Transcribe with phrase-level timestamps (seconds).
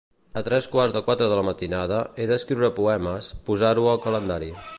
[0.39, 4.55] A tres quarts de quatre de la matinada he d'escriure poemes, posa-ho al calendari.